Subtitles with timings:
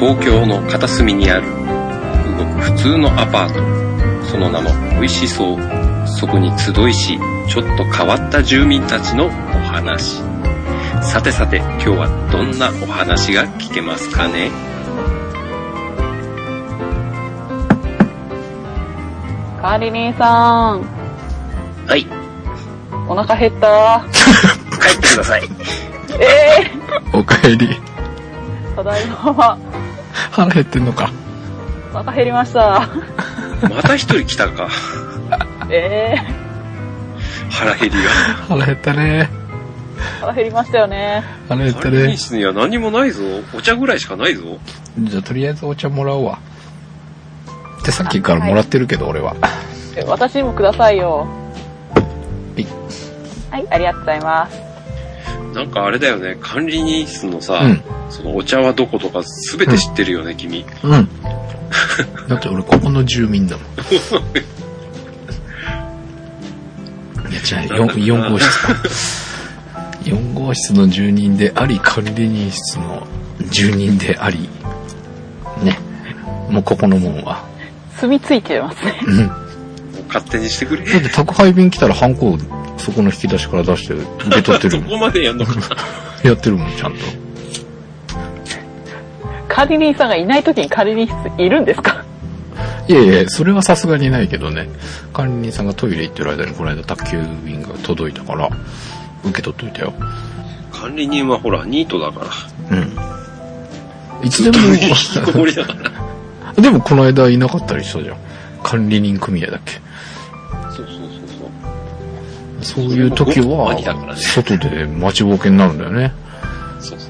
[0.00, 1.46] 東京の片隅にある
[2.38, 4.26] ごく普通のアパート。
[4.26, 4.70] その名も
[5.00, 5.58] 美味しそう。
[6.06, 7.18] そこに集いし
[7.48, 10.22] ちょっと変わった住民たちのお話。
[11.02, 14.50] さてさて今日はどんなお話が聞けますかね？
[19.60, 20.82] 管理人さん、
[21.86, 22.06] はい。
[23.08, 24.04] お腹減った？
[24.80, 25.42] 帰ってください。
[26.18, 26.24] え
[27.14, 27.66] えおかえり。
[27.68, 29.58] ー、ただいま。
[30.40, 31.12] 腹減ってんのか。
[31.92, 32.88] お腹減りました。
[33.62, 34.68] また一人来たか
[35.68, 36.40] ええ
[37.50, 38.10] 腹減りが
[38.48, 39.28] 腹減ったね。
[39.98, 41.22] ー、腹減りましたよね。
[41.46, 42.16] 腹減った管理ね。
[42.16, 43.22] 室には何もないぞ
[43.54, 44.58] お茶ぐらいしかないぞ
[44.98, 46.38] じゃあとりあえずお茶もらうわ。
[47.84, 49.34] で、さっきからもらってるけど、俺は。
[49.94, 51.28] え私にもくださいよ。
[52.56, 52.64] い
[53.50, 54.60] はい、ありがとうございます。
[55.54, 57.99] なんかあれだよね管理人室のさ、うん。
[58.10, 61.08] そのお茶はどことか全て知ってるよね、君うん。
[62.28, 63.66] だって俺ここの住民だもん。
[67.30, 68.74] いや、じゃあ 4, 4号室か。
[70.02, 73.06] 4号室の住人であり、管理人室の
[73.50, 74.48] 住人であり、
[75.62, 75.78] ね。
[76.48, 77.44] もうここのもんは。
[78.00, 79.00] 住み着いてますね。
[79.06, 79.16] うん。
[79.18, 79.38] だも
[80.00, 82.38] う勝手にしてくれって宅配便来たらハンコを
[82.78, 84.88] そこの引き出しから出して受け取ってるそもん。
[84.98, 85.66] こまでやんのかな
[86.24, 86.98] やってるもん、ちゃんと。
[89.50, 92.04] 管理人さんがいない時に管理人室いるんですか？
[92.88, 94.68] いやいや、それはさすがにないけどね。
[95.12, 98.48] 管理人さんがトイレ行ってる間にこの間宅急便が届いたから、
[99.24, 99.92] 受け取っといたよ。
[100.72, 102.20] 管理人はほらニートだか
[102.70, 104.26] らうん。
[104.26, 108.16] いつでも、引きこもりだからでもこの間いなかったりしたじゃん。
[108.62, 109.72] 管理人組合だっけ。
[109.72, 109.82] そう
[110.76, 110.98] そうそう
[112.62, 113.84] そうそういう時は、ね
[114.16, 116.12] 外で待ちぼうけになるんだよね。
[116.80, 117.09] そうそ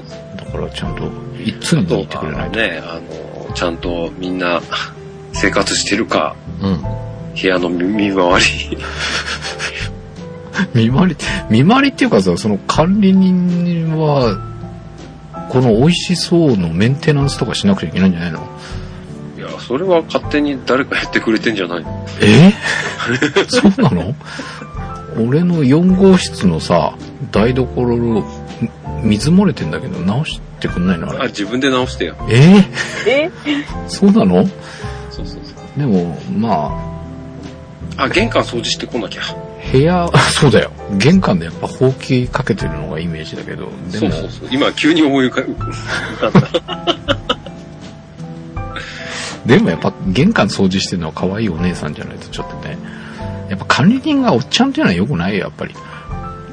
[0.51, 1.03] からちゃんと、
[1.43, 2.59] いつにあといてくれないと。
[2.59, 2.99] ねあ
[3.47, 4.61] のちゃんとみんな
[5.33, 6.81] 生活してるかうん。
[6.81, 8.77] 部屋の見回り。
[10.75, 11.17] 見回り、
[11.49, 14.37] 見回りっていうかさ、その管理人は、
[15.49, 18.47] この美味しそうのメンテナンスとかしなくちゃいけないんじゃないの？
[19.37, 22.05] いやそれは勝手に誰かやってくれてんじゃないの。
[22.21, 22.53] え？
[23.49, 24.15] そうなの？
[25.19, 26.93] 俺の4号室のさ、
[27.31, 28.25] 台所の
[29.03, 31.09] 水漏れてんだけど直してくんないの？
[31.09, 31.19] あれ。
[31.19, 32.15] あ自分で直してよ。
[32.29, 32.63] え？
[33.07, 33.31] え？
[33.87, 34.45] そうなの？
[34.45, 34.55] そう
[35.11, 35.79] そうそう。
[35.79, 36.71] でも、ま
[37.97, 38.09] あ。
[38.09, 39.21] 玄関掃除してこなきゃ。
[39.23, 39.35] あ、
[39.71, 40.71] 部屋、 そうだよ。
[40.97, 44.49] 玄関でやっぱほうきかけてるのがイメージだけど、でも、そうそうそう。
[44.51, 46.47] 今急に思い浮か浮かんだ。
[49.45, 52.77] でもやっぱ玄関掃除してるのは可愛いお姉さんじゃないとちょっとね、
[53.49, 55.33] やっぱ管理人がおっちゃんっていうのは良くない？
[55.33, 55.75] よ、やっぱり。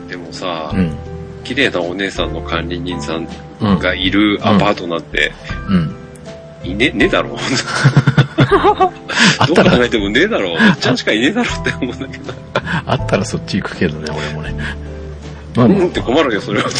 [0.09, 0.97] でもさ、うん。
[1.45, 3.29] 綺麗なお姉さんの管理人さん
[3.61, 3.79] うん。
[3.79, 5.33] がいるアパートなんて、
[5.69, 5.95] うん。
[6.65, 7.37] いね、ねえだろ
[9.39, 12.35] あったら、どう考えてもねえだろおっ ちゃんしかいねえだろって思うんだけど。
[12.87, 14.55] あったらそっち行くけどね、俺もね。
[15.57, 16.69] まあ、うんって困るよ、それは。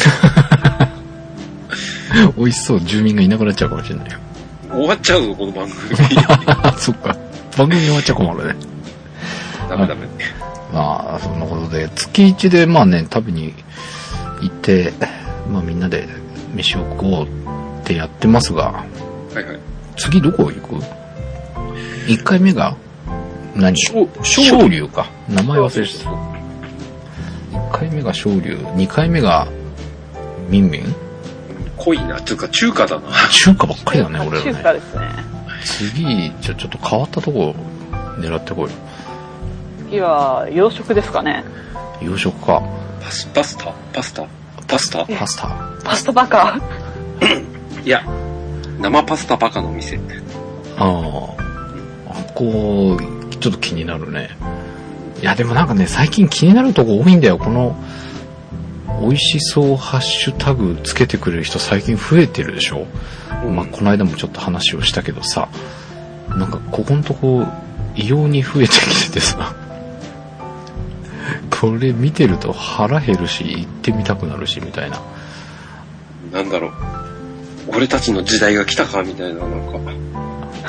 [2.37, 4.17] 美味しそう、住民がいなくなっちゃうかもしれないよ。
[4.71, 5.95] 終わっちゃうぞ、この番組。
[6.77, 7.15] そっか。
[7.57, 8.55] 番組終わっちゃ困るね。
[9.69, 10.07] ダメダメ。
[10.71, 13.53] まあ、そんなことで、月一でまあね、食べに
[14.41, 14.93] 行って、
[15.51, 16.07] まあみんなで
[16.53, 17.27] 飯を食おうっ
[17.83, 18.85] てやってますが、は
[19.33, 19.59] いはい。
[19.97, 20.75] 次どこ行く
[22.07, 22.75] ?1 回目が
[23.55, 23.77] 何？
[23.77, 25.07] 昇昇竜か。
[25.27, 26.09] 名前忘れてた。
[27.57, 29.47] 1回目が昇竜、2回目が
[30.49, 30.95] ミンミン？
[31.77, 33.09] 濃いな、っていうか中華だな。
[33.31, 34.59] 中華ばっかりだね、俺ら中ね。
[34.61, 35.01] 華ですね。
[35.63, 37.55] 次、じゃあちょっと変わったとこ
[38.17, 38.69] 狙ってこいよ。
[39.89, 41.43] 次は洋食ですかね。
[42.01, 42.61] 洋食か。
[43.09, 43.73] パス、パスタ？
[43.91, 44.27] パスタ？
[44.67, 45.03] パスタ？
[45.03, 45.47] パスタ。
[45.83, 46.61] パスタバカ。
[47.83, 48.03] いや、
[48.79, 49.99] 生パスタバカの店。
[50.77, 52.11] ああ。
[52.11, 54.29] あこう、ちょっと気になるね。
[55.23, 57.39] いや、でもなんかね、最近気になるとこ多いんだよ。
[57.39, 57.75] この、
[59.01, 62.85] 美味しそうハッシュタグつけてくれる人最近増えてるでしょ、
[63.49, 65.49] まあ、この間もちょっと話をしたけどさ、
[66.29, 67.43] なんかここのとこ
[67.95, 69.55] 異様に増えてきててさ、
[71.59, 75.01] これ見てると腹減るし、行ってみたくなるし、みたいな。
[76.31, 76.71] なんだろう。
[77.75, 79.79] 俺たちの時代が来たかみたいな、なんか。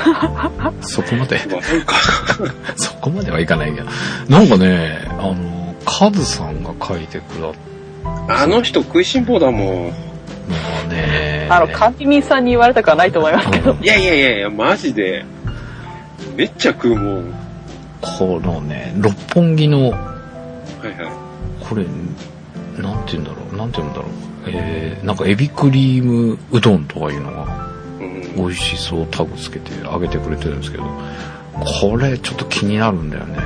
[0.82, 1.38] そこまで。
[2.76, 3.86] そこまではいかないけど。
[4.28, 7.52] なんかね、あの、カズさんが書いてくだっ
[8.28, 9.92] あの人食いしん坊だもん。
[9.92, 13.76] たのがね、あの、管理人さんに言われたくはないと思いますけど。
[13.80, 15.24] いやいやいやいや、マジで。
[16.36, 17.34] めっちゃ食うもん。
[18.00, 20.09] このね、六本木の、
[20.80, 21.12] はいはい。
[21.60, 21.84] これ、
[22.82, 24.08] なんて言うんだろう、なんて言うんだろう。
[24.46, 27.68] えー、なんかエビクリームうどんとかいうのが、
[28.00, 28.22] うん。
[28.36, 30.84] 美味しそうタグつけてあげてくれてるんですけど、
[31.80, 33.38] これちょっと気になるんだよね。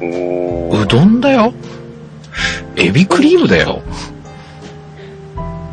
[0.00, 1.52] うどんだよ？
[2.76, 3.82] エビクリームだよ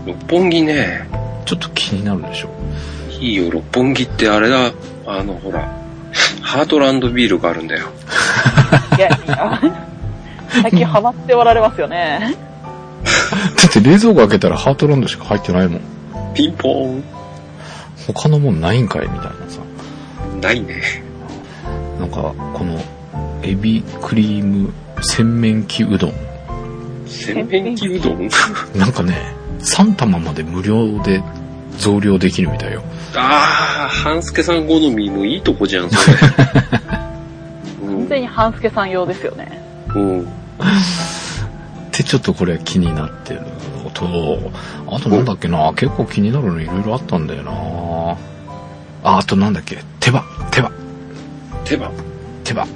[0.08, 1.08] 六本木ね。
[1.46, 2.50] ちょっと気になるでしょ
[3.20, 4.72] いいよ、六本木ってあれだ。
[5.06, 5.72] あの、ほら、
[6.42, 7.86] ハートランドビールがあるんだよ。
[8.98, 9.85] いやいや。
[10.62, 12.36] 最近ハマっておられますよね。
[13.06, 15.82] だって冷蔵庫開けたらハートランドしか入ってないもん。
[16.34, 17.04] ピンポーン。
[18.08, 19.60] 他のもんないんかいみたいなさ。
[20.42, 20.76] ないね。
[22.00, 22.80] なんか、この、
[23.42, 24.72] エビクリーム
[25.02, 26.14] 洗面器うどん。
[27.08, 28.30] 洗面器うどん？
[28.76, 29.16] なんかね、
[29.60, 31.22] 3玉まで無料で
[31.78, 32.84] 増量できるみたいよ。
[33.16, 36.18] ああ、半助さん好みのいいとこじゃん、それ。
[37.88, 39.48] 完全に半助さん用ですよね。
[39.96, 40.28] うん。
[40.60, 40.68] うん。
[40.68, 43.42] ってちょっとこれ気になってる
[43.84, 44.52] のと、
[44.88, 47.52] あとなんだっけな、結構気になるのいろいろあったんだよな
[49.04, 50.72] あ、あとなんだっけ、手羽、手羽、
[51.64, 51.92] 手羽、
[52.44, 52.68] 手羽。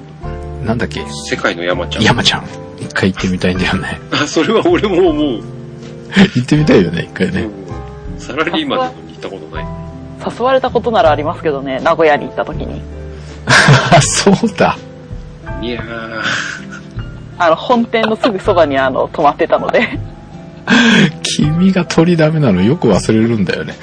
[0.63, 2.03] なんだっけ、世界の山ちゃん。
[2.03, 2.45] 山ちゃん。
[2.79, 3.99] 一回行ってみたいんだよね。
[4.11, 5.43] あ、それは俺も思う。
[6.35, 7.41] 行ってみたいよね、一回ね。
[8.13, 8.19] うん。
[8.19, 9.65] サラリーマンなのに行ったことない。
[10.25, 12.81] 誘われたことならありますけどね、名古屋に行った時に。
[13.45, 14.77] あ、 そうだ。
[15.61, 16.68] いやー、
[17.39, 19.81] あの、本店のすぐそばにあの、泊まってたので。
[21.23, 23.73] 君が鳥ダメなのよく忘れるんだよね。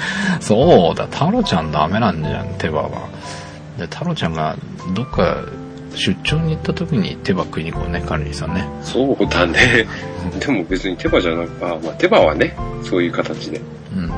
[0.40, 3.08] そうだ、太郎ちゃんダメなんじゃん、手羽は。
[3.78, 4.56] で、太郎ちゃんが
[4.94, 5.38] どっか
[5.94, 8.68] 出張に行った時に手羽食いに行こうね、管理さんね。
[8.82, 9.86] そうだね。
[10.38, 12.54] でも別に手羽じゃなく、あ、まあ手羽はね、
[12.84, 13.60] そういう形で。
[13.96, 14.10] うん。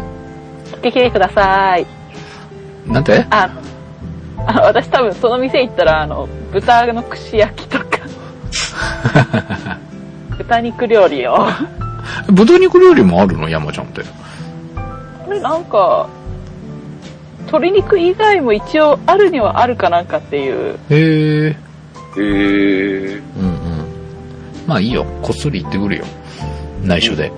[0.72, 1.86] 来てきてください。
[2.86, 3.24] なんて？
[3.30, 3.60] あの、
[4.46, 7.87] あ私多分その店行ったら、あの、豚の串焼きとか、
[10.38, 11.46] 豚肉料理を。
[12.30, 13.48] 豚肉料理もあるの？
[13.48, 14.02] 山ちゃんって。
[15.24, 16.06] これなんか、
[17.46, 20.74] 鶏肉以外も一応あるにはあるかなんかっていう。
[20.90, 21.56] へえ。
[22.16, 23.22] へー。
[23.38, 23.56] うんうん。
[24.66, 25.04] まあいいよ。
[25.22, 26.04] こっそり行ってくるよ。
[26.82, 27.32] 内緒で。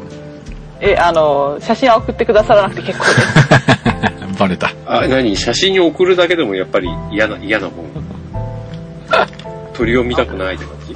[0.80, 4.38] え、あの、写真は送ってくださらなくて結構です。
[4.38, 4.70] バレた。
[4.86, 5.36] あ、何？
[5.36, 7.86] 写真に送るだけでもやっぱり嫌な、嫌なもん。
[9.74, 10.94] 鳥を見たくないって感じ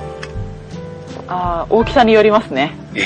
[1.36, 2.72] あー大きさによりますね。
[2.94, 3.00] え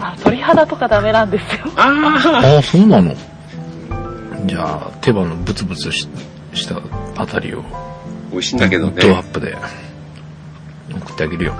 [0.00, 1.64] あ鳥肌とかダメなんですよ。
[1.76, 2.12] あ
[2.44, 3.14] ああ、そうなの？
[4.46, 6.06] じゃあ、手羽のブツブツし
[6.52, 6.76] した
[7.16, 9.00] あたりを、ー、美味しいんだけどね。
[9.02, 9.56] ドアップで
[10.94, 11.54] 送ってあげるよ。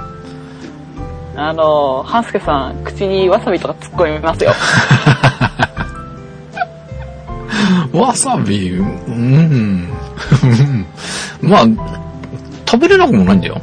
[1.37, 4.53] あの、半助さん、口にわさびとか突っ込みますよ。
[7.99, 8.87] わさび、うん。
[9.11, 10.87] うん
[11.41, 11.67] まあ、
[12.67, 13.61] 食べれなくもないんだよ。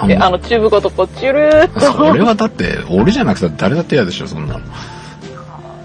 [0.00, 1.80] あで、あの、チューブごとこう、チュルーっと。
[1.80, 4.64] それはだって、俺じゃなくて誰だって嫌でしょ、そんなの。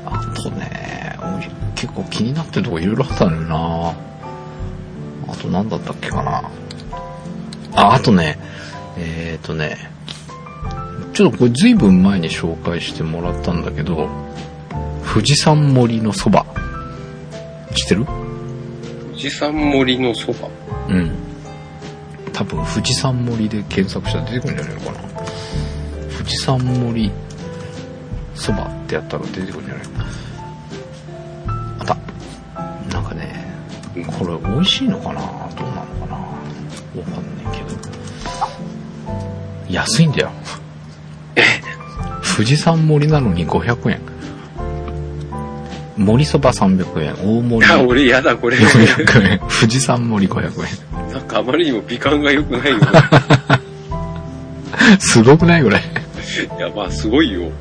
[0.06, 3.94] あとね、俺結構気になってるとこいろいろあったのよな
[5.28, 6.44] あと何だったっけかな
[7.76, 8.38] あ、あとね、
[8.98, 9.78] えっ、ー、とね、
[11.14, 14.10] ちょっとこれ随分前に紹介してもらったんだけど、
[15.06, 16.46] 富士山森のそば。
[17.76, 18.06] 知ってる？
[18.06, 20.50] 富士山森のそば。
[20.90, 21.23] うん。
[22.34, 25.00] 多分富士山森で検索したら出てくるんじゃないのかな。
[26.18, 27.12] 富士山森
[28.34, 29.84] そばってやったら出てくるんじゃない？
[31.80, 31.96] あった。
[32.94, 33.46] なんかね、
[34.20, 35.22] これ美味しいのかな？
[35.56, 36.16] どうなのかな？
[36.16, 36.28] わ
[37.06, 37.14] かん
[37.44, 37.70] ないけど。
[39.70, 40.32] 安いんだよ。
[42.36, 44.02] 富士山森なのに500円。
[45.96, 48.58] 森そば300円、大盛りあ、俺やだ、これ。
[48.58, 50.54] 400円、富士山森500円。
[51.14, 52.80] なんかあまりにも美観が良くないよ。
[55.00, 55.82] すごくないぐらい。
[56.58, 57.52] いや、まあ、すごいよ。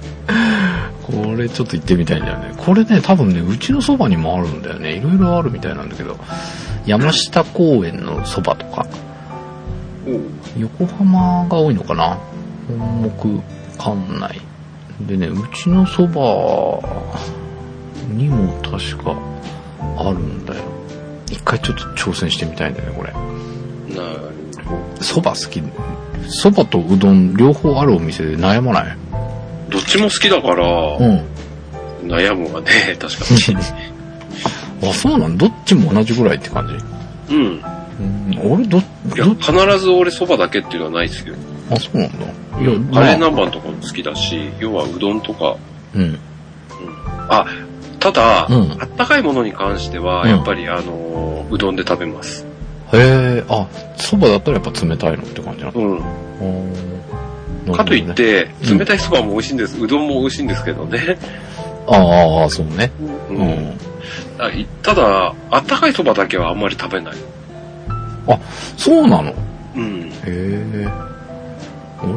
[1.02, 2.54] これちょっと行ってみたいんだよね。
[2.56, 4.94] これね、多分ね、うちのそばにもあるんだよね。
[4.94, 6.18] いろいろあるみたいなんだけど、
[6.86, 8.86] 山下公園のそばとか、
[10.56, 12.18] 横浜が多いのかな
[12.68, 13.42] 本木
[13.78, 14.40] 館内。
[15.06, 16.80] でね、うちのそば
[18.08, 19.14] にも確か
[19.98, 20.62] あるんだよ。
[21.30, 23.31] 一回ちょっと挑戦してみたいんだよね、これ。
[25.02, 25.62] そば好き。
[26.28, 28.96] そばとうどん両方あるお店で悩まない？
[29.70, 31.24] どっちも好きだから、うん。
[32.08, 32.66] 悩むわね、
[32.98, 33.24] 確か
[34.88, 35.36] あ、そうなん？
[35.38, 36.66] どっちも同じぐらいって感
[37.28, 37.34] じ？
[37.34, 37.40] に。
[37.40, 37.62] うん。
[38.00, 38.82] うん、俺ど、い
[39.40, 41.34] 必ず俺そばだけっていうのはないですよ。
[41.70, 42.16] あ、そうなんだ。
[42.60, 45.56] いや、カレーまあ南蛮とかも好きだし、要はうどんとか。
[45.94, 46.18] うん。
[47.28, 47.46] あ、
[48.00, 52.44] ただ、うんあったかいものに関しては、うんやっぱりあのーうどんで食べます。
[52.94, 55.80] へえ、あ、そばだったらやっぱ冷たいのって感じなの？
[55.80, 55.94] う
[57.70, 57.74] ん。
[57.74, 59.80] かといっ、て、うん冷たいそばも美味しいんです。
[59.82, 61.16] うどんも美味しいんですけどね。
[61.88, 62.90] ああ、そうね。
[63.30, 63.72] ううん。
[64.38, 67.14] あいただ、あったかいそばだけはあんまり食べない。
[68.76, 69.30] そうなの？
[69.30, 69.34] へ
[69.76, 70.12] うん。
[70.26, 70.88] え。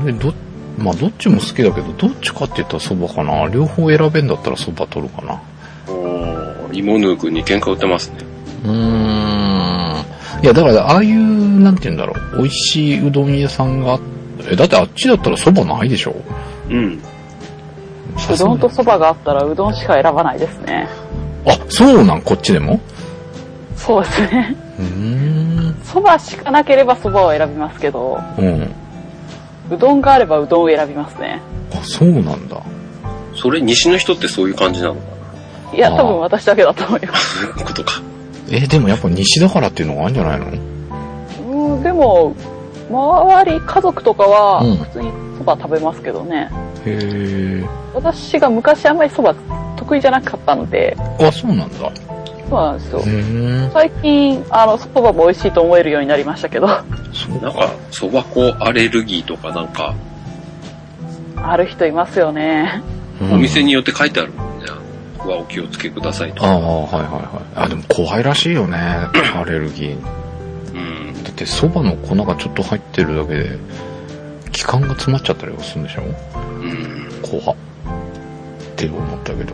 [0.04, 0.34] 俺、ど、
[0.78, 3.48] まあ、どっちも好きだけど、どっちかって言ったら蕎麦かな。
[3.48, 5.42] 両方選べんだったら蕎麦取るかな。
[5.88, 8.18] おー芋ヌー君に喧嘩売ってますね。
[8.66, 8.95] うーん。
[10.46, 12.38] いや、だから、ああいう、なんて言うんだろう。
[12.38, 14.00] 美味しいうどん屋さんが、
[14.48, 16.16] え、だってあっちだったら蕎麦ないでしょ
[16.70, 17.02] うん。
[18.32, 20.88] うどんと蕎麦があったらうどんしか選ばないですね。
[21.48, 22.22] あ、そうなん？
[22.22, 22.80] こっちでも？
[23.76, 24.56] そうですね。
[24.78, 25.76] うーん。
[25.84, 28.72] 蕎麦しかなければ蕎麦を選びますけど、うん。
[29.72, 31.42] うどんがあればうどんを選びますね。
[31.74, 32.62] あ、そうなんだ。
[33.36, 35.02] それ、西の人ってそういう感じなのか
[35.74, 37.42] いや、多分私だけだと思います。
[37.48, 38.05] なそういうことか。
[38.52, 40.46] え、でもやっぱ西だからっていうのがあるんじゃないの？
[41.76, 42.36] うん、でも、
[42.90, 46.50] 周り、家族とかはうん普通に蕎麦食べますけどね。
[46.86, 49.40] へ私が昔あんまり蕎麦
[49.76, 51.26] 得意じゃなかったので、え。
[51.26, 51.92] あ、そうなんだ。
[52.48, 53.02] そうなんですよ。
[53.74, 56.74] 最近、あの、蕎麦も美味しいと思えるようになりましたけど、そ
[57.30, 59.96] うなんか、そば粉アレルギーとかなんか、
[61.38, 62.84] ある人いますよね。
[63.20, 64.34] うんお店によって書いてある。
[65.28, 66.44] はお気をつけくださいと。
[66.46, 67.66] ああ、はいはいはい。
[67.66, 68.78] あ、でも怖いらしいよね。
[69.36, 69.96] アレルギー。
[70.74, 71.24] うん。
[71.24, 73.58] だって蕎麦の粉がちょっと入ってるだけで、
[74.52, 76.04] 気管が詰まっちゃったりはするんでしょ？
[76.04, 77.08] うん。
[77.22, 79.54] 怖っって思ったけど。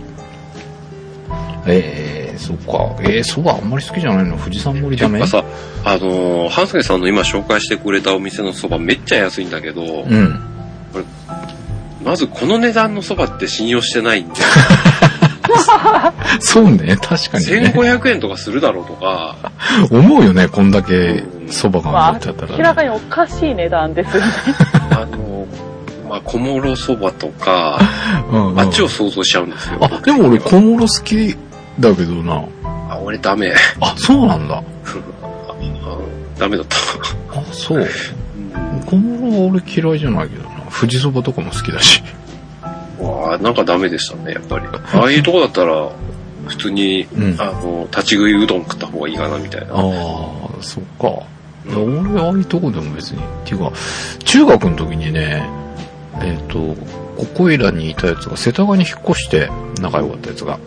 [1.68, 2.96] ええー、そっか。
[3.04, 4.38] ええー、蕎麦あんまり好きじゃないの？
[4.38, 5.44] 富士山盛りダメてかさ、
[5.86, 10.40] あのー、半助さんの今紹介してくれたお店のそばめっちゃ安いんだけど、うん。
[12.04, 14.34] まずこの値段のそばって信用してないんで、
[16.40, 17.74] そうね、確かにね。
[17.76, 19.36] 1500円とかするだろうとか、
[19.92, 24.32] 思うよね、こんだけ蕎麦がまああんだってやった、ら、明らかにおかしい値段ですよね。
[24.92, 27.80] あのー、まあ、小諸そばとか、
[28.32, 29.78] うんうんあっちを想像しちゃうんですよ。
[29.82, 31.36] あ、でも俺小諸好き
[31.80, 32.44] だけどな。
[32.90, 33.54] あ、俺ダメ。
[33.80, 34.56] あ、そうなんだ。
[34.56, 34.64] あ
[36.40, 36.78] ダメだった。
[37.40, 37.88] あ、そう。
[38.86, 40.50] 小諸は俺嫌いじゃないけどな。
[40.72, 42.04] 富士蕎麦とかも好きだし。
[43.02, 44.66] わあなんかダメでしたね、やっぱり。
[44.72, 45.90] ああいうとこだったら、
[46.48, 49.74] 普通に、うんあの、立ち食いうどん食った方がいいかな、みたいな。
[49.74, 49.82] ああ、
[50.62, 51.08] そっか。
[51.68, 53.20] いや俺、ああいうとこでも別に。
[53.20, 53.72] っていうか、
[54.26, 55.48] 中学の時にね、
[56.22, 56.76] えっ、と、
[57.18, 60.60] ここいらにいたやつが世田谷に引っ越して、仲良かったやつが。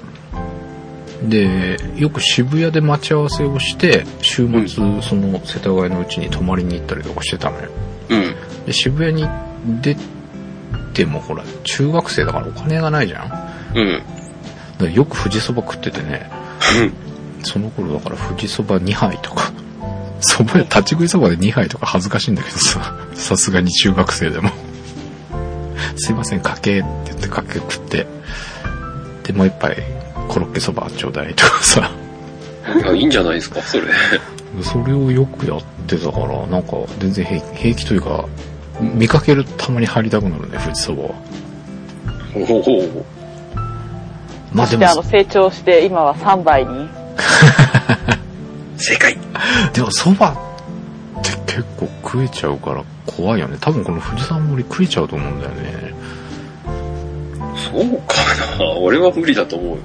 [1.29, 4.83] で、よく渋谷で待ち合わせをして、週末、そ
[5.17, 7.69] の世田谷のうちに泊まりに行ったりとかしてたのよ。
[8.11, 8.35] うん。
[8.67, 9.29] で、渋谷に
[9.83, 9.97] 出
[10.95, 13.29] てもほら、中学生だからお金がないじゃん。
[13.29, 14.03] だかうん。
[14.79, 16.31] らよく富士そば食っててね、
[17.43, 19.53] その頃だから富士そば2杯とか、
[20.21, 24.51] そば屋立ち食いそばで2杯とか恥ずかしいんだけどさ、さすがに中学生でも。
[25.97, 28.07] すいません、かけって言ってかけ食って、
[29.25, 29.77] で、もう一杯
[30.29, 31.91] コロッケそばちょうだいとかさ、
[32.77, 33.85] いや、いいんじゃないですか、それ。
[34.63, 38.25] それをよくやってたから、なんか全然平気平気というか、
[38.81, 41.11] 見かけるとたまに入りたくなるね、富士そばは。
[42.35, 43.07] おお。
[44.53, 46.89] まあでもで、あの、成長して今は3倍に。
[48.77, 49.17] 正解
[49.73, 53.57] でも蕎麦って結構食えちゃうから怖いよね。
[53.61, 55.95] 多分この富士山盛り食えちゃうと思うんだよね。
[57.57, 58.17] そうか
[58.59, 59.79] な俺は無理だと思うよ。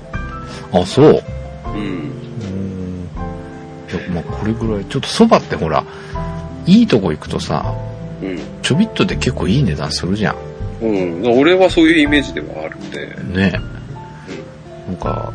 [0.73, 1.05] あ、そう。
[1.07, 1.21] うん。
[1.73, 3.09] うーん。
[3.89, 4.85] いや、まあこれぐらい。
[4.85, 5.83] ちょっと蕎麦ってほら、
[6.65, 7.73] いいとこ行くとさ、
[8.21, 8.39] うん。
[8.61, 10.35] ちょびっとで結構いい値段するじゃん。
[10.81, 11.39] うん。
[11.39, 13.07] 俺はそういうイメージではあるんで。
[13.41, 13.59] ね
[14.87, 15.31] なんか、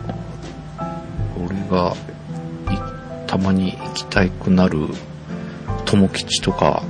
[1.36, 1.94] 俺が
[2.70, 2.78] い
[3.26, 4.88] たまに行きたくなる
[5.84, 6.82] 友吉とか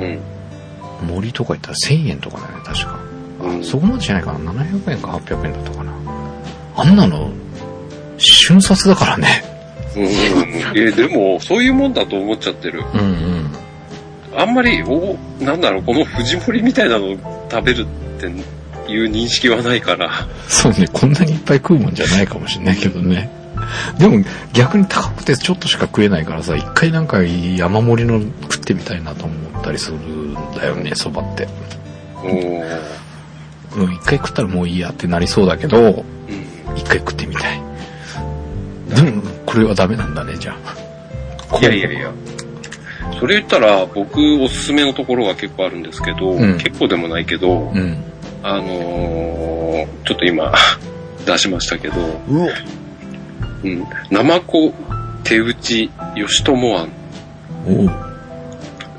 [0.00, 0.20] うん。
[1.08, 3.00] 森とか行ったら1000円とかだよね、確か。
[3.42, 3.64] うん。
[3.64, 4.52] そこまでじゃないかな。
[4.52, 5.92] 700円か800円だったかな。
[6.76, 7.30] あんなの、
[8.18, 9.44] 瞬殺だからね。
[9.96, 10.10] うんうん。
[10.78, 12.84] え、でも、そういうもんだと思っちゃってる。
[12.94, 13.25] うんうん。
[14.36, 17.16] あんまり、お、なんだろう、この藤森みたいなの
[17.50, 18.26] 食べるって
[18.90, 20.10] いう認識はないから。
[20.48, 23.30] そうね、こんなにいっぱい食うもんじゃないかもしれないけどね。
[23.98, 31.48] でも逆に高くてちょっとしか食えないからさ、一回なんか山盛りの食ってみたいなと思ったりするんだよね、蕎麦って。
[32.16, 33.06] おー
[33.76, 36.76] うん、一回食ったらもういいやってなりそうだけど、うん。
[36.76, 37.60] 一回食ってみたい。
[38.88, 40.56] でも、これはダメなんだね、じゃ
[41.50, 41.58] あ。
[41.58, 42.10] いやいやいや。
[43.18, 48.02] それ言ったら、僕おすすめのところが結構あるんですけど、うん結構でもないけど、うん。
[48.42, 50.52] あのー、ちょっと今、
[51.26, 51.94] 出しましたけど、
[53.64, 54.72] うん、生子
[55.24, 56.88] 手打ち吉友庵。
[57.66, 57.90] おう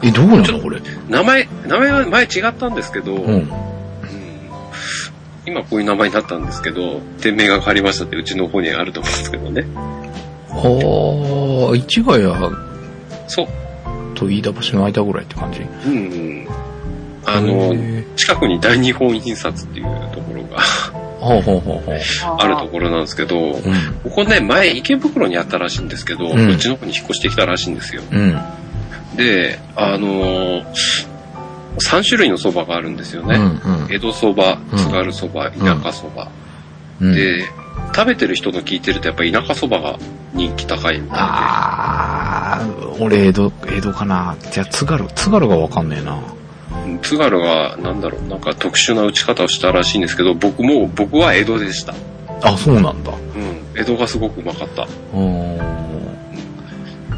[0.04, 0.82] え、どうなのこれ？
[1.08, 3.34] 名前、名前は前違ったんですけど、うん。
[3.34, 3.52] うん
[5.46, 9.66] 今こういう名前になったんですけど、店名が変わりましたってうちの方にあると思うんですけどね。
[10.50, 12.24] ああ、市ヶ谷
[13.30, 13.48] そう。
[14.18, 15.62] と飯田橋の間ぐらいって感じ？
[15.62, 15.98] うんう
[16.44, 16.48] ん。
[17.26, 22.00] あの、へ近くに大日本印刷っていうところがー ほうほうほうほう。
[22.40, 23.54] あるところなんですけど、うん。
[24.04, 28.02] ここね、前池袋にあったらしいんですけど、うんうちの方に引っ越してきたらしいんですよ。
[28.12, 28.40] うん。
[29.16, 30.64] で、あのー、
[31.80, 33.36] 3種類の蕎麦があるんですよね。
[33.36, 33.44] うん。
[33.44, 33.94] うん。
[33.94, 36.30] 江戸蕎麦、うん津軽蕎麦、田舎蕎麦。
[37.00, 37.46] うん、で、
[37.96, 39.98] 食べてる人の聞いてるとやっぱ田舎蕎麦が
[40.34, 42.68] 人気高いみたいああ、
[43.00, 44.36] 俺江戸、江戸かな。
[44.52, 46.20] じゃあ津軽、津軽がわかんねえな。
[47.02, 51.94] 津軽がなんだろう、なんか特殊な打ち方をしたらしいんですけど、僕も、僕は江戸でした。
[52.44, 53.12] あ、そうなんだ。
[53.12, 54.84] うん、江戸がすごくうまかった。
[54.84, 55.58] うーん。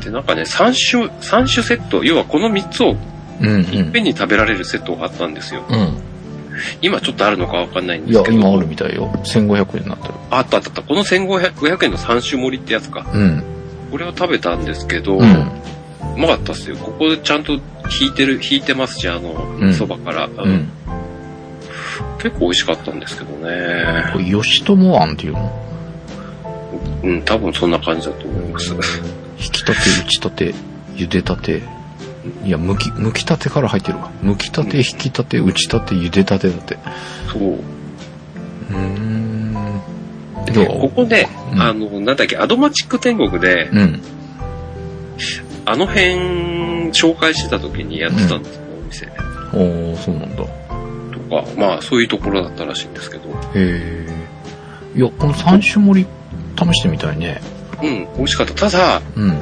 [0.02, 2.96] で、なんかね、3種、三種セット、要はこの3つを
[3.42, 5.64] うん、いっぺんに食べられるセットがあったんですよ。
[5.70, 5.80] うん。
[5.80, 5.98] うん。
[6.82, 8.38] 今ちょっとあるのかわかんないんいやですけ、ど。
[8.38, 9.10] 今あるみたいよ。
[9.24, 10.14] 1500円になってる。
[10.30, 10.82] あったあったあった。
[10.82, 13.06] この1500 500円の3種盛りってやつか。
[13.14, 13.44] うん。
[13.92, 15.24] これを食べたんですけど、うん。
[15.24, 16.78] うまかったっすよ。
[16.78, 17.62] ここでちゃんと引
[18.10, 20.70] いてる、引いてますし、あの、うんそばから、うん。
[22.18, 24.12] 結構美味しかったんですけどね。
[24.12, 25.52] これ、吉友庵っていうの？
[27.04, 28.74] うん、多分そんな感じだと思います。
[28.74, 28.80] 引
[29.52, 30.54] き立て、打ち立て、
[30.96, 31.62] 茹で立て。
[32.44, 34.12] いや、むき、むき立てから入ってるわ。
[34.22, 36.78] むき立て、引き立て、打ち立て、茹で立てだって。
[37.32, 37.54] そう。
[37.54, 39.19] うーん。
[40.52, 40.80] どで、う？
[40.80, 44.02] ここで、うんあの、なんだっけ、アドマチック天国で、うん。
[45.66, 49.08] あの辺紹介してた時にやってたんですよ、お店。
[49.54, 50.38] おー、そうなんだ。
[50.38, 50.50] とか、
[51.58, 53.30] まあそういうところだったらしいんですけど。
[53.30, 54.08] へえ。
[54.96, 56.08] いや、この三種盛り
[56.58, 57.42] 試してみたいね。
[57.82, 58.70] うん、美味しかった。
[58.70, 59.38] ただ、うん。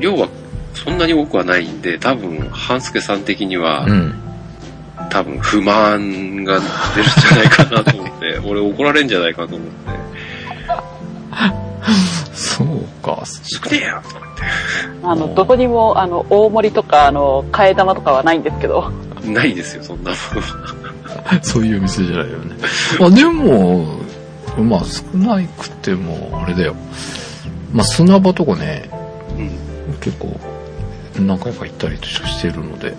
[0.00, 0.28] 量は
[0.74, 4.14] そんなに多くはないんで、多分、半助さん的には、うん。
[5.10, 6.60] 多分不満が
[6.94, 9.74] 出るんじゃないかなと思って、俺怒られんじゃないかと思って、
[12.34, 13.22] そうか。
[13.42, 14.28] 少ねえよとか
[15.02, 18.90] あの、どこにも、あの、大盛りとか、あの、替え玉とかはないんですけど。
[19.24, 20.16] ないですよ、そんなも
[21.42, 22.56] そういう店じゃないよね。
[23.00, 24.00] あ、でも、
[24.58, 26.74] まあ少なくても、あれだよ。
[27.72, 29.36] まあ砂場とかね、の。
[29.36, 29.94] うん。
[30.00, 30.38] 結構
[31.18, 32.94] 何回か行ったりとかしてるので、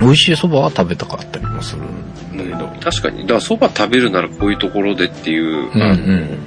[0.00, 2.68] 美味しい蕎麦は食べたかったりもするんだけど。
[2.80, 3.22] 確かに。
[3.22, 6.38] だから蕎麦食べるならこういうところでっていう、うんうん。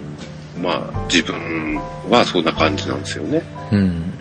[0.61, 3.41] まあ自分はそんな感じなんですよね。
[3.71, 4.13] うん。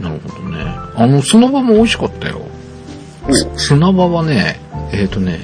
[0.00, 0.58] なるほどね。
[0.94, 2.42] あの砂場も美味しかったよ。
[3.56, 4.60] 砂場はね、
[4.92, 5.40] えっ、とね、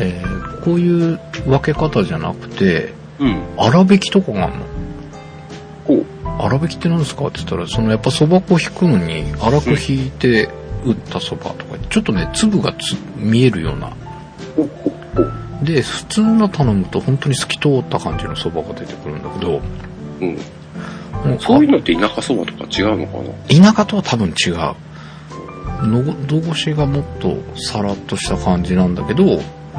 [0.00, 3.40] えーこういう分け方じゃなくて、うん。
[3.56, 4.64] 粗挽きとかがあるの。
[5.86, 6.06] こう。
[6.42, 7.26] 粗挽きって何ですか？
[7.26, 10.48] って言ったら、そのやっぱ蕎麦粉引くのに粗く引いて
[10.84, 13.92] 打った蕎麦とか、ちょっとね、粒がつ見えるような。
[15.62, 19.60] で、普通の頼むと本当に透き通った感じの蕎麦が出てくるんだけど、
[20.20, 20.34] うん。
[20.34, 23.72] もうそういうのって田舎蕎麦とか違うのかな？
[23.72, 24.56] 田舎とは多分違う。
[25.86, 29.36] のどごしがもっとさらっとした感じなんだけど、はい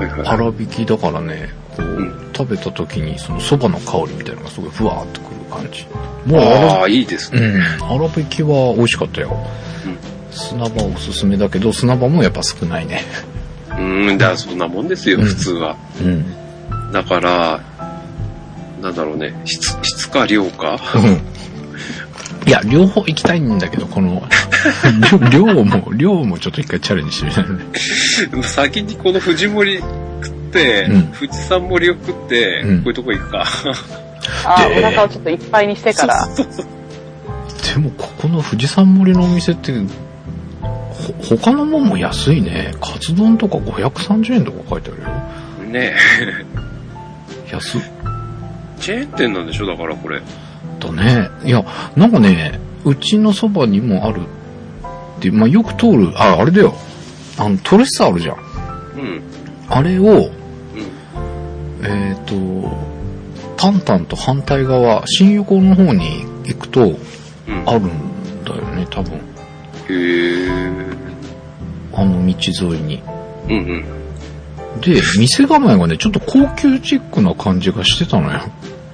[0.08, 0.26] はい。
[0.26, 5.88] 粗挽きだからね、こう、うん食べた時にその蕎麦の香りみたいなのがすごいふわーっとくる感じ。
[6.32, 7.42] もうああ、いいですね。
[7.42, 7.62] うん。
[7.80, 9.36] 粗挽きは美味しかったよ。
[9.86, 9.98] うん
[10.30, 13.02] 砂場おすすめだけど、砂場もやっぱ少ないね。
[13.78, 15.76] うん、だからそんなもんですよ、うん普通は。
[16.02, 16.92] うん。
[16.92, 17.62] だから、
[18.82, 20.80] なんだろうね、質、質か量か
[22.46, 24.24] いや、両方行きたいんだけど、この、
[25.30, 28.44] 量 量も、量もちょっと一回チャレンジしてみたいね。
[28.44, 33.46] 先にこの富士盛り食って、うん富士山盛りを食って、うんこういうとこ行くか。
[34.46, 36.26] あでお腹をちょっといっぱいにしてから。
[36.26, 36.66] そうそう
[37.74, 39.78] でも、ここの富士山盛りのお店って、ほ、
[41.40, 42.74] 他のもんも安いね。
[42.82, 45.08] カツ丼とか530円とか書いてあるよ。
[45.72, 45.96] ね
[47.52, 47.82] 安っ。
[48.80, 49.66] チェーン店なんでしょ？
[49.68, 50.22] だからこれ。
[50.80, 51.30] だね。
[51.44, 51.64] いや、
[51.96, 56.74] なんかね、うちのそばにもあるって、まあ、よく通る、あ、あれだよ。
[57.38, 58.38] あの、トレッサーあるじゃん。
[58.96, 59.22] うん。
[59.70, 61.86] あれを、うん。
[61.86, 62.36] えっ、と、
[63.58, 66.82] タンタンと反対側、新横の方に行くと、
[67.48, 67.64] うん。
[67.66, 69.14] あるんだよね、多分。
[69.16, 69.20] へ
[69.90, 70.87] え。
[71.98, 72.36] あの道
[72.74, 73.02] 沿いに。
[73.50, 74.82] うんうん。
[74.82, 78.42] で、店構えがね、ちょっと高級チックな感じがしてたのよ。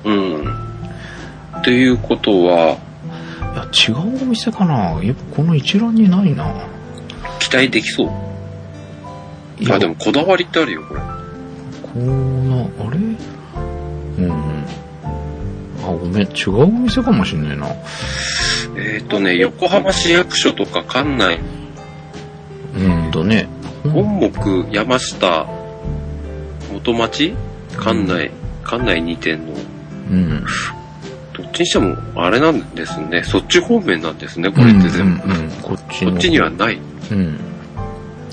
[0.05, 0.53] うん。
[1.59, 2.77] っていうことは、
[3.53, 6.45] いや、違うお店かなやっぱこの一覧にないな。
[7.39, 9.63] 期待できそう。
[9.63, 11.01] いや、あ、でもこだわりってあるよ、これ。
[11.01, 11.07] こ
[11.95, 11.99] う
[12.49, 12.97] な、あれ？
[14.19, 14.31] うん。
[15.83, 17.67] あ、ごめん、違うお店かもしんないな。
[18.77, 21.39] えっ、とね、横浜市役所とか館内、
[22.75, 23.47] うんだね。
[23.85, 25.45] うん本木、山下、
[26.71, 27.33] 元町？
[27.73, 28.31] 館内、
[28.63, 29.53] 館内2店の、
[30.11, 30.45] うん。
[31.33, 33.23] どっちにしても、あれなんですね。
[33.23, 35.23] そっち方面なんですね、これって全部。
[35.23, 36.11] うんうんうんこっちの。
[36.11, 36.79] こっちにはない。
[37.11, 37.37] うん。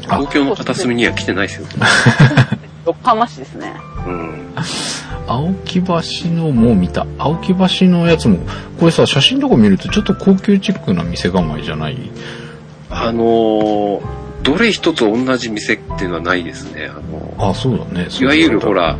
[0.08, 1.66] あ東京の片隅には来てないですよ。
[2.86, 3.72] 横浜市ですね。
[4.06, 4.54] うん。
[5.26, 5.94] 青木橋
[6.30, 7.06] のもう見た。
[7.18, 7.48] 青木
[7.80, 8.38] 橋のやつも、
[8.78, 11.96] これさ、写真とか見るとちょっと高級チックな店構えじゃない？
[12.90, 14.00] あのー、
[14.42, 16.90] どれ一つ同じ店っていうのはないですね。
[16.90, 18.08] あのあ、そうだね。
[18.20, 18.72] いわゆるほ。
[18.72, 18.96] ら、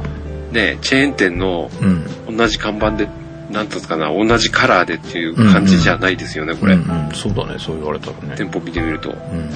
[0.53, 2.37] ね、チェーン店のうん。
[2.37, 3.09] 同じ看板で、
[3.51, 6.75] なんつうんですかな、同じカラーでっていう感じじゃないですよね、これ。
[6.75, 8.35] うんうん、そうだね、そう言われたらね。
[8.37, 9.11] 店舗見てみると。
[9.11, 9.51] うん。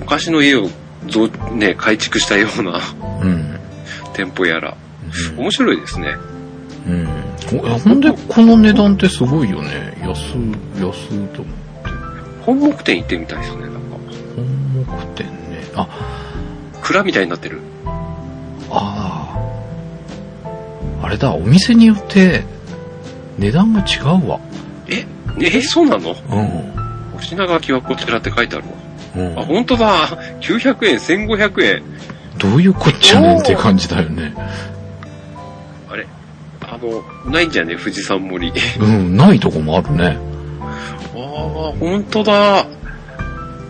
[0.00, 0.68] 昔の家を
[1.08, 2.80] 増、ね、改築したような
[3.22, 3.58] うん。
[4.14, 4.76] 店舗やら。
[5.36, 6.16] 面白いですね。
[6.86, 7.06] うん。
[7.60, 9.96] ほほんで、この値段ってすごいよね。
[10.02, 10.36] 安、
[10.80, 11.62] 安と思う。
[12.44, 13.66] 本木店行ってみたいですね、
[14.92, 15.06] なんか。
[15.06, 15.64] 本木店ね。
[15.74, 15.88] あ、
[16.82, 17.60] 蔵みたいになってる。
[18.70, 19.34] あ
[21.02, 21.06] あ。
[21.06, 22.44] あれだ、お店によって
[23.38, 24.38] 値段が違うわ。
[24.88, 25.04] え？
[25.40, 26.10] え、そうなの？
[26.10, 27.16] うん。
[27.16, 28.64] お品書きはこちらって書いてある
[29.16, 29.42] うんわ。
[29.42, 30.08] あ、本当だ。
[30.40, 31.82] 900円、1500円。
[32.38, 34.34] どういうこっちゃねんって感じだよね。
[35.90, 36.06] あれ？
[36.62, 37.76] あの、ないんじゃね？
[37.76, 38.52] 富士山森。
[38.80, 40.18] うん、ないとこもあるね。
[40.60, 42.61] ああ、本当だ。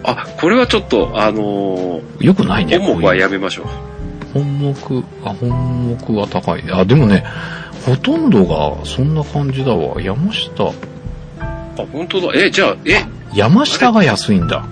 [0.05, 2.79] あ、これはちょっと、あのー、よくないね。
[2.79, 3.67] 本木はやめましょう。
[4.35, 6.65] 本木、あ、本木は高い。
[6.73, 7.25] あ、でもね、
[7.87, 10.01] ほとんどがそんな感じだわ。
[10.01, 10.73] 山下、あ、
[11.93, 12.39] 本当だ。
[12.39, 14.65] え、じゃあ、え、山下が安いんだ。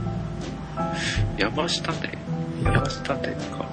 [1.38, 2.10] 山下店？
[2.62, 3.66] 山下店か。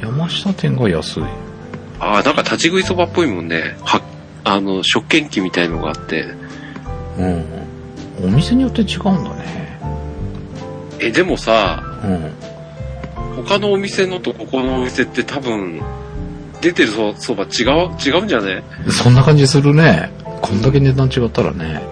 [0.00, 1.22] 山下店が安い。
[1.98, 3.76] ああ、なんか立ち食いそばっぽいもんね。
[3.82, 4.00] は、
[4.44, 6.26] あの、食券機みたいのがあって。
[7.18, 7.44] うん。
[8.22, 9.63] お店によって違うんだね。
[11.00, 12.32] え、でもさ、うん。
[13.44, 15.80] 他のお店のとここのお店って多分、
[16.60, 18.62] 出てるそそば違う、違うんじゃね？
[18.90, 20.10] そんな感じするね。
[20.40, 21.82] こんだけ値段違ったらね。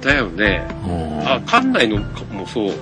[0.00, 0.62] だよね。
[0.86, 1.20] うん。
[1.28, 1.98] あ、館内の
[2.30, 2.72] もそう。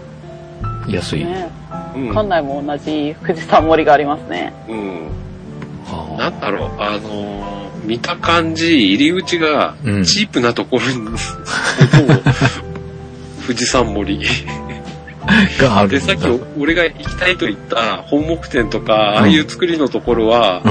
[0.89, 1.25] 安い。
[1.25, 1.49] ね
[1.95, 2.09] うん。
[2.09, 4.53] 館内も同じ富士山森がありますね。
[4.69, 5.09] うん。
[5.89, 11.17] あなんだろう、あのー見た感じ、入り口がうんチープなところに、 もう
[13.47, 14.19] 富士山森。
[14.21, 14.70] ー
[15.61, 16.01] があるで。
[16.01, 16.27] さっき
[16.59, 20.63] 俺が行きたいと言った本木店とか、ああいう作りのところは、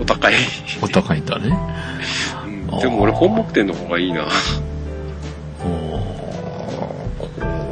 [0.00, 0.34] お高い。
[0.82, 1.58] お高いんだね。
[2.48, 4.24] うんでも俺本木店の方がいいな。
[4.24, 4.28] こ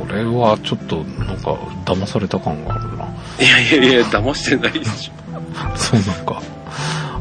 [0.09, 3.09] れはちょっとなんか騙された感があるな。
[3.41, 5.23] いやいやいや、騙してないでしょ。
[5.77, 6.43] そうなんか。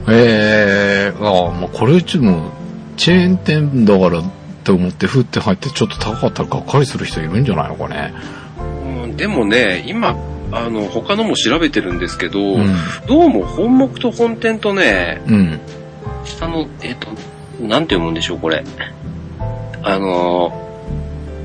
[0.10, 2.52] ええー、ああ、まあこれちょっと
[2.98, 4.24] チェーン店だからっ
[4.64, 8.14] て思ってふって入ってちょっと高かったらがっかりする人いるんじゃないのかね。
[9.12, 10.16] うん、でもね、今、
[10.52, 12.76] あの、他のも調べてるんですけど、うん。
[13.08, 15.60] どうも本木と本店とね、うん。
[16.26, 17.08] 下の、えっ、と、
[17.62, 18.64] なんて読むんでしょう、これ。
[19.84, 20.68] あの、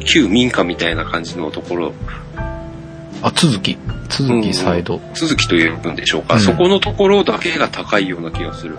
[0.05, 1.92] 旧民家みたいな感じのところ、
[3.22, 3.76] あ、続き。
[4.09, 5.00] 続きサイド。
[5.14, 8.76] 続きと呼ぶんでしょうか、うんそこのところだけが高いような気がする。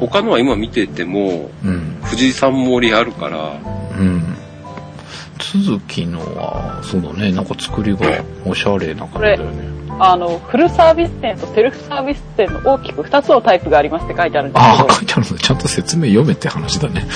[0.00, 1.98] 他のは今見てても、うん。
[2.04, 3.60] 富士山森あるから、
[3.98, 4.33] うん。
[5.38, 8.00] 続きのは、そうだね、なんか作りが
[8.44, 9.74] おしゃれな感じだよね。
[10.00, 17.06] あの、フルサービス店とセルフサービス店の大きく2つのタイプがありますって書いてあるんですああ、けど書、いてあるのちゃんと説明読めって話だね。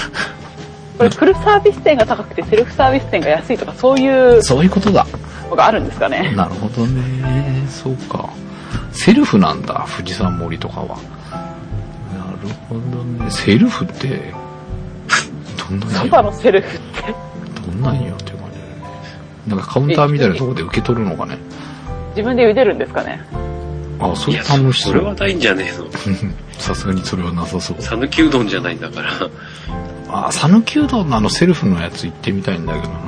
[0.96, 5.07] これフルサービス店が高くてセルフサービス店が安いとかそういうそういうことだ。
[5.48, 6.33] のがあるんですかね。
[6.37, 7.66] なるほどね。
[7.68, 8.28] そうか。
[8.92, 10.98] セルフなんだ、富士山森とかは。
[12.12, 13.31] なるほどね。
[13.31, 14.35] セルフって、
[15.70, 16.22] どんなんそばよ。
[16.24, 17.14] のセルフって
[17.70, 18.74] どんなんよっていう感じだよね。
[19.48, 21.38] なんかカウンターみたいなところで受け取るのかね。
[22.11, 23.20] 自分で茹でるんですかね。
[24.00, 24.88] あ、それ楽しそ。
[24.90, 25.87] そうれはないんじゃねえの。
[26.59, 27.76] さすがにそれはなさそう。
[27.81, 29.11] 讃岐うどんじゃないんだから。
[30.11, 32.98] あ、讃岐うどんのあのセルフのやつ行ってみたいんだけどな。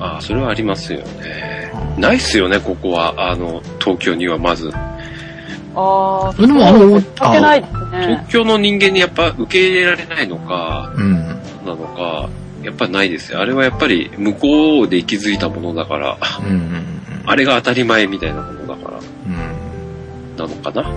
[0.00, 1.72] ああ、それはありますよね。
[1.98, 3.14] ないっすよね、ここは。
[3.30, 4.70] あの、東京にはまず。
[5.76, 8.26] ああ、でもあのそうですねけないです東ね。
[8.28, 11.12] 京の人間にやっぱ受け入れられないのか、うん。
[11.16, 11.34] な
[11.66, 12.28] のか、
[12.64, 13.40] やっぱないですよ。
[13.40, 16.84] あれはやっぱり向こうで息づいたものだから、うんうんうん。
[17.26, 20.36] あれが当たり前みたいなものだから、うん。
[20.36, 20.90] なのかな？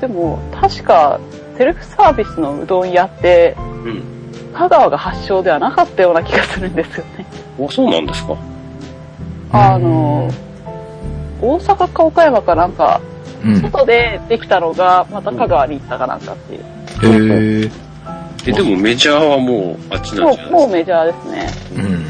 [0.00, 1.20] でも、確か、
[1.56, 4.02] セルフサービスのうどん屋って、うん。
[4.52, 7.26] 香川が発祥ではなかったような気がするんですよね。
[7.60, 8.36] あ、そうなんですか？
[9.52, 10.30] あの、
[11.40, 13.00] 大阪か岡山かなんか、
[13.44, 13.60] うん。
[13.60, 17.62] 外でできたのが、また香川に行ったかなんかっていう。
[17.62, 17.70] へえ。
[18.46, 21.46] え、でもメジャーはもうあっちなんもう、じゃないですもうメジャーですね。
[21.76, 22.04] うん。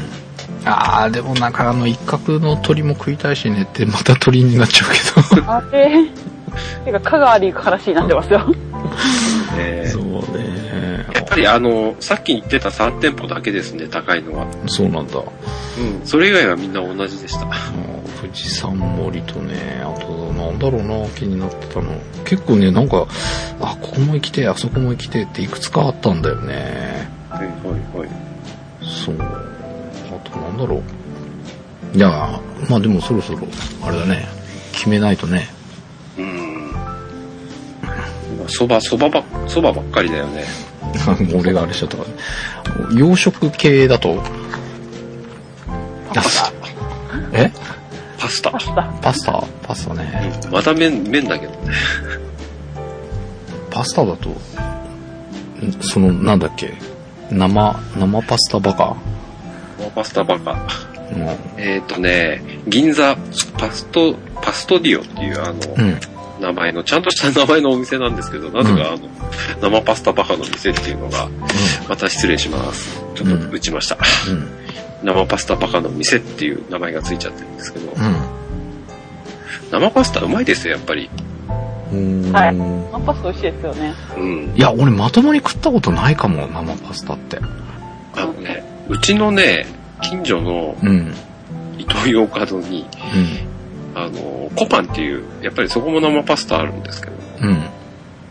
[0.67, 5.45] ああ、でもなんかあの一角の鳥も食いたいしねってまた鳥になっちゃうけど。
[5.51, 5.91] あれ、
[6.83, 8.55] てか香川に行く話になってますよ。
[9.57, 10.03] えそう
[10.37, 11.05] ね。
[11.13, 14.47] やっぱりあの、さっき言ってた3店舗だけですね、高いのは。
[14.67, 15.19] そうなんだ。
[15.19, 16.05] うん。
[16.05, 17.47] それ以外はみんな同じでした。
[18.21, 21.99] 富士山森とね、あと、なんだろうな、気になってたの。
[22.23, 23.07] 結構ね、なんか、
[23.59, 27.09] あ、ここも行きてえ、あそこも行きてえっていくつかあったんだよね。
[27.29, 28.09] はいはいはい。
[28.83, 29.15] そう。
[29.19, 30.83] あとなんだろ
[31.93, 31.97] う。
[31.97, 33.47] いや、まあでもそろそろ、
[33.83, 34.27] あれだね、
[34.73, 35.47] 決めないとね。
[36.17, 36.71] うん。
[38.47, 40.45] そば、そばば、そばばっかりだよね。
[41.33, 42.99] 俺があれしちゃったから。
[42.99, 44.21] 洋食系だと、
[46.13, 46.55] パスタ。
[48.41, 48.51] タ。
[48.51, 48.83] パスタ。
[49.01, 49.43] パスタ
[49.75, 50.41] パスタね。
[50.45, 51.73] うんまた麺、麺だけどね。
[53.69, 54.35] パスタだと、ん
[55.81, 56.73] その、なんだっけ、
[57.29, 58.95] 生、生パスタバカ？
[59.93, 60.53] パスタバカ。
[61.11, 61.27] うん。
[61.57, 63.17] えっ、ー、とね、銀座
[63.57, 65.99] パスト、パストディオっていうあの、うん。
[66.39, 69.09] 名前の、ちゃんとした名前のお店なんですけど、なぜかあの、
[69.61, 71.27] 生パスタバカの店っていうのが、
[71.89, 73.01] また失礼します。
[73.15, 73.97] ちょっと打ちました。
[74.29, 74.49] うん。
[75.03, 78.44] 生パスタバカの店っていう名前がついちゃってるんですけど、うん。
[79.71, 81.09] 生パスタうまいですよ、やっぱり。
[81.91, 82.31] うん。
[82.31, 83.93] はいうんパスタ美味しいですよね。
[84.17, 84.53] うん。
[84.55, 87.39] いや、俺まともに食ったことないかも、生パスタって。
[88.15, 89.65] あのね、うちのね、
[90.01, 90.89] 近所のうん。
[90.89, 91.13] うん。
[91.77, 92.87] イトーヨーカドーに、
[93.93, 97.63] あの、コパンっていう、やっぱりそこも生パスタあるんですけど、うん。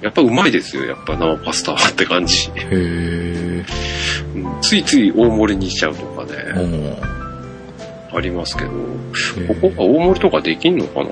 [0.00, 2.48] やっぱうまいですよ、やっぱ生パスタはって感じ。
[2.48, 3.64] へえ。
[4.34, 7.23] うんついつい大盛りにしちゃうとかおね、ー
[8.16, 11.08] ありますけど、ここが大盛りとかできんのかな？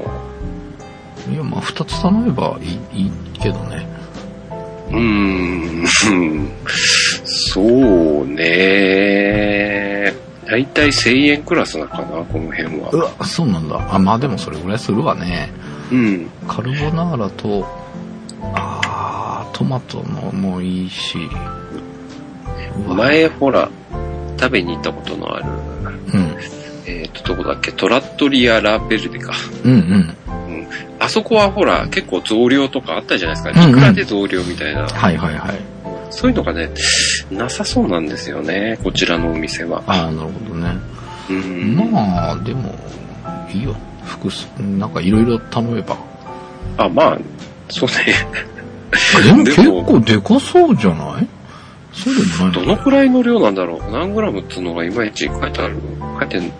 [1.33, 3.87] いや、まあ、二つ頼めばいい、いいけどね。
[4.91, 4.99] うー
[5.83, 5.87] ん、
[7.25, 10.13] そうね。
[10.47, 12.91] だいたい1000円クラスなのかな、この辺うは。
[13.19, 13.95] わ、そうなんだ。
[13.95, 15.51] あ、まあでもそれぐらいするわね。
[15.91, 16.29] うん。
[16.47, 17.67] カルボナーラと、
[18.55, 21.17] あー、トマトのもいいし。
[22.89, 23.71] 前、ほら、
[24.39, 25.45] 食べに行ったことのある、
[26.15, 26.37] うん。
[26.87, 29.33] えっ、と、どこだっけ、トラットリア・ラ・ベルデか。
[29.65, 30.17] うんうん。
[30.99, 33.61] あそこはほら、結構増量とかあったじゃないですか。
[33.61, 34.83] うんうんいくらで増量みたいな。
[34.87, 35.59] はいはいはい。
[36.11, 36.71] そういうのがね、
[37.31, 39.83] なさそうなんですよね、こちらのお店は。
[39.87, 40.77] あー、なるほどね。
[41.31, 41.77] うん。
[41.93, 42.75] まあ、でも、
[43.53, 43.75] いいよ。
[44.05, 45.97] 複数、なんかいろいろ頼めば。
[46.77, 47.19] あ、まあ、
[47.69, 48.17] そうね。
[49.25, 51.27] でも 結構でかそうじゃない？
[51.93, 53.91] そうでもないどのくらいの量なんだろう？
[53.91, 55.77] 何グラムっていうのがいまいち書いてある？
[56.21, 56.53] 書いてん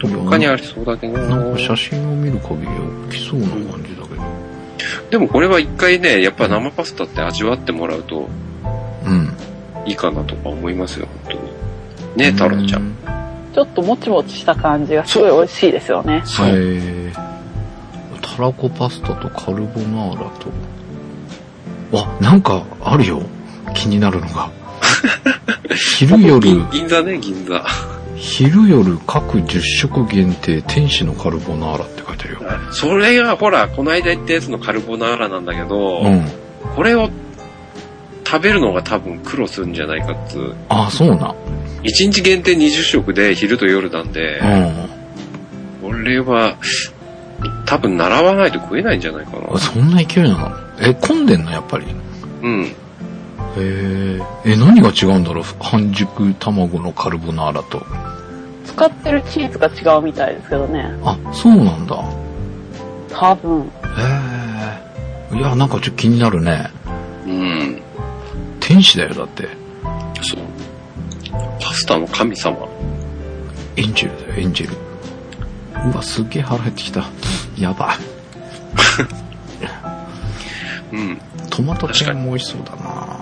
[0.00, 4.22] 他にありそうだけどなんか写真を見る限り大きそうな感じだけど。
[5.10, 8.28] でもこれは一回ね、やっぱ生パスタって味わってもらうと
[9.04, 9.34] うん。
[9.86, 12.26] いいかなとか思いますよ、本当に。
[12.26, 12.82] ね太郎ちゃん。
[12.82, 12.96] ん。
[13.54, 16.22] ちょっともちもちした感じがすごい美味しいですよね。
[16.24, 16.46] そう。
[16.46, 17.12] へー
[18.20, 20.48] たらこパスタとカルボナーラと。
[21.92, 23.22] あ、なんかあるよ。
[23.70, 24.50] 気になるのが。
[25.98, 27.64] 昼夜銀、銀座ね、銀座。
[28.16, 32.40] 昼夜各10食限定天使のカルボナーラって書いてあるよ。
[32.72, 36.24] それがほら、この間言ったやつのカルボナーラなんだけど、うん。
[36.74, 37.08] これを
[38.26, 40.54] 食べるのが多分苦労するんじゃないかっつう。
[40.68, 41.34] あ、そうな。
[41.84, 44.38] 1日限定20食で昼と夜なんで
[45.82, 45.90] う、ん。
[45.90, 46.56] これは
[47.66, 49.58] 多分習わないと食えないんじゃないかな。
[49.58, 50.50] そんな勢いなの？
[50.80, 51.86] え、混んでんのやっぱり？
[52.42, 52.72] うん。
[53.60, 54.52] へえ。
[54.52, 55.44] え、何が違うんだろう？
[55.60, 57.84] 半熟卵のカルボナーラと。
[58.64, 60.84] 使ってるチーズが違うみたいですけどね。
[61.02, 61.96] あ、そうなんだ。
[63.10, 63.62] 多分。
[63.62, 63.66] へ
[65.32, 65.36] え。
[65.36, 66.70] いや、なんかちょっと気になるね。
[67.26, 67.82] うん。
[68.60, 69.48] 天使だよ、だって。
[70.22, 70.40] そう。
[71.60, 72.56] パスタの神様。
[73.76, 74.76] エンジェルだよ、エンジェル。
[75.90, 77.04] うわ、すっげえ腹減ってきた。
[77.58, 77.96] やばい。
[80.96, 81.20] うん。
[81.50, 83.17] トマトチェーンも美味しそうだな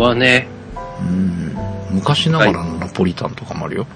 [0.00, 0.46] はね、
[1.00, 1.56] うん。
[1.96, 3.86] 昔ながらのナポリタンとかもあるよ。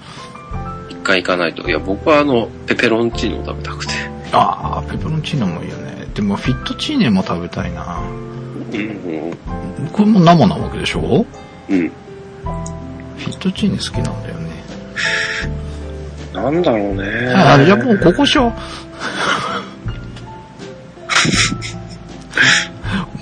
[0.89, 1.67] 一回行かないと。
[1.67, 3.93] いや、僕はあの、ペペロンチーノを食べたくて。
[4.31, 6.07] ああ、ペペロンチーノもいいよね。
[6.13, 7.99] でもフィットチーネも食べたいな
[8.73, 9.37] うん。
[9.91, 11.25] これも生なわけでしょ？
[11.69, 11.89] うん。
[11.89, 14.49] フィットチーネ好きなんだよね。
[16.33, 17.33] なんだろうね。
[17.33, 18.53] あ、じゃあもうここしよ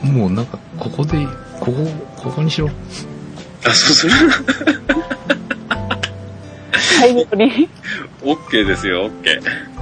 [0.04, 0.06] う。
[0.08, 1.26] もうなんか、ここで、
[1.60, 1.88] ここ、
[2.24, 2.70] ここにしろ。
[3.66, 4.14] あ、そうする
[7.00, 7.70] 大量に。
[8.24, 9.74] オッケーですよ、オッケー。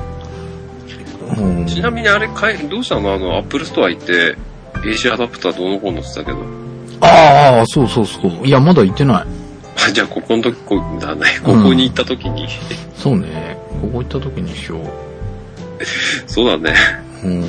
[1.39, 3.13] うんちなみにあれ、かいどうしたの？
[3.13, 4.35] あの、アップルストア行って、
[4.83, 6.37] AC アダプターどうのこうのってたけど。
[7.01, 8.45] ああ、そうそうそう。
[8.45, 9.25] いや、まだ行ってない。
[9.87, 11.39] あ、じゃあ、ここの時、こだね。
[11.43, 12.47] ここに行った時に。
[12.95, 13.57] そうね。
[13.81, 14.81] ここ行った時にしよう。
[16.27, 16.75] そうだね。
[17.23, 17.43] うん。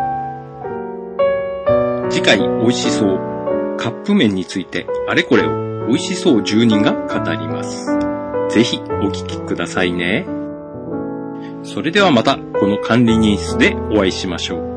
[2.09, 3.19] 次回美味しそう
[3.77, 7.85] カップ麺についてあれこれを美味しそう住人が語ります。
[8.49, 10.25] ぜひお聞きくださいね。
[11.63, 14.74] それではまたこの管理人室でお会いしましょう。